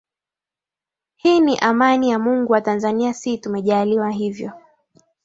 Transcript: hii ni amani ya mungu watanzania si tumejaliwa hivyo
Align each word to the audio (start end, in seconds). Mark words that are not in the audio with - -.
hii 1.15 1.39
ni 1.39 1.57
amani 1.59 2.09
ya 2.09 2.19
mungu 2.19 2.51
watanzania 2.53 3.13
si 3.13 3.37
tumejaliwa 3.37 4.11
hivyo 4.11 4.51